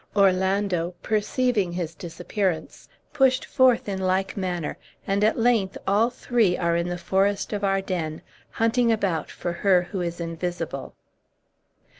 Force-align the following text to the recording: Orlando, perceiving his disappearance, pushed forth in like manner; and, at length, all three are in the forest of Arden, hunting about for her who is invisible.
Orlando, 0.15 0.95
perceiving 1.03 1.73
his 1.73 1.93
disappearance, 1.93 2.89
pushed 3.13 3.45
forth 3.45 3.87
in 3.87 3.99
like 4.01 4.35
manner; 4.35 4.79
and, 5.05 5.23
at 5.23 5.37
length, 5.37 5.77
all 5.85 6.09
three 6.09 6.57
are 6.57 6.75
in 6.75 6.87
the 6.87 6.97
forest 6.97 7.53
of 7.53 7.63
Arden, 7.63 8.23
hunting 8.49 8.91
about 8.91 9.29
for 9.29 9.53
her 9.53 9.83
who 9.91 10.01
is 10.01 10.19
invisible. 10.19 10.95